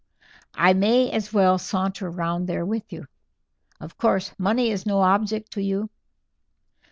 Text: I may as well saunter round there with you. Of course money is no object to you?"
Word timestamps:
I 0.55 0.73
may 0.73 1.11
as 1.11 1.31
well 1.31 1.59
saunter 1.59 2.09
round 2.09 2.49
there 2.49 2.65
with 2.65 2.91
you. 2.91 3.05
Of 3.79 3.99
course 3.99 4.33
money 4.39 4.71
is 4.71 4.83
no 4.83 5.01
object 5.01 5.51
to 5.51 5.61
you?" 5.61 5.91